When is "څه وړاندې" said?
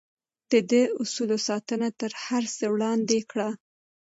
2.55-3.19